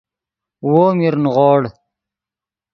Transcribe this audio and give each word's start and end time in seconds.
وو 0.69 0.85
میر 0.97 1.15
نیغوڑ 1.23 1.61